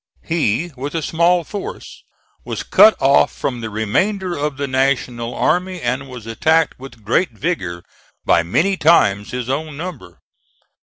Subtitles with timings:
[0.23, 2.03] He, with a small force,
[2.43, 7.33] was cut off from the remainder of the National army and was attacked with great
[7.33, 7.83] vigor
[8.25, 10.19] by many times his own number.